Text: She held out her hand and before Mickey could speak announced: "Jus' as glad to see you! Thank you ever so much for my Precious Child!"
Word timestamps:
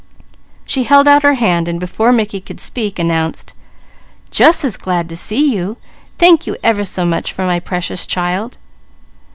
She 0.65 0.85
held 0.85 1.07
out 1.07 1.21
her 1.21 1.35
hand 1.35 1.67
and 1.67 1.79
before 1.79 2.11
Mickey 2.11 2.41
could 2.41 2.59
speak 2.59 2.97
announced: 2.97 3.53
"Jus' 4.31 4.65
as 4.65 4.75
glad 4.75 5.07
to 5.09 5.15
see 5.15 5.53
you! 5.55 5.77
Thank 6.17 6.47
you 6.47 6.57
ever 6.63 6.83
so 6.83 7.05
much 7.05 7.31
for 7.31 7.45
my 7.45 7.59
Precious 7.59 8.07
Child!" 8.07 8.57